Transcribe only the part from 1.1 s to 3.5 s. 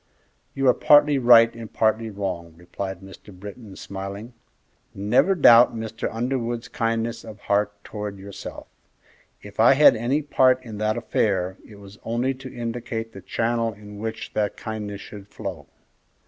right and partly wrong," replied Mr.